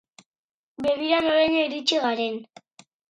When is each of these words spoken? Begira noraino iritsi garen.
Begira 0.85 1.19
noraino 1.25 1.59
iritsi 1.67 2.01
garen. 2.07 2.35